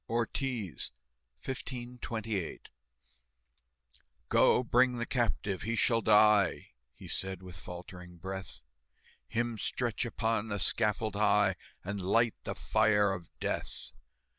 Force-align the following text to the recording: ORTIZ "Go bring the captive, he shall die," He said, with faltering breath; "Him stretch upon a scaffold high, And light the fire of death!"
ORTIZ 0.07 0.89
"Go 4.29 4.63
bring 4.63 4.97
the 4.97 5.05
captive, 5.05 5.61
he 5.61 5.75
shall 5.75 6.01
die," 6.01 6.71
He 6.95 7.07
said, 7.07 7.43
with 7.43 7.55
faltering 7.55 8.17
breath; 8.17 8.61
"Him 9.27 9.59
stretch 9.59 10.03
upon 10.03 10.51
a 10.51 10.57
scaffold 10.57 11.13
high, 11.15 11.55
And 11.83 11.99
light 12.01 12.33
the 12.45 12.55
fire 12.55 13.11
of 13.13 13.29
death!" 13.39 13.91